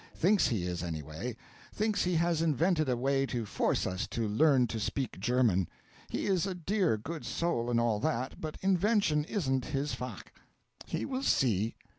thinks 0.15 0.47
he 0.47 0.63
is, 0.65 0.81
anyway. 0.81 1.37
Thinks 1.71 2.05
he 2.05 2.15
has 2.15 2.41
invented 2.41 2.89
a 2.89 2.97
way 2.97 3.27
to 3.27 3.45
force 3.45 3.85
us 3.85 4.07
to 4.07 4.27
learn 4.27 4.65
to 4.65 4.79
speak 4.79 5.19
German. 5.19 5.67
He 6.09 6.25
is 6.25 6.47
a 6.47 6.55
dear 6.55 6.97
good 6.97 7.23
soul, 7.23 7.69
and 7.69 7.79
all 7.79 7.99
that; 7.99 8.41
but 8.41 8.57
invention 8.63 9.23
isn't 9.25 9.65
his 9.65 9.93
fach'. 9.93 10.33
He 10.87 11.05
will 11.05 11.21
see. 11.21 11.75